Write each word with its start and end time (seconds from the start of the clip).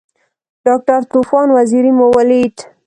ډاکټر 0.65 1.01
طوفان 1.11 1.47
وزیری 1.57 1.91
مو 1.97 2.05
ولید. 2.15 2.55